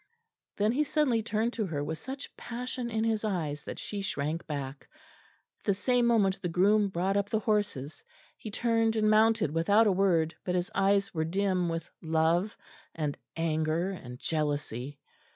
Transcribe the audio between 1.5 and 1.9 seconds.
to her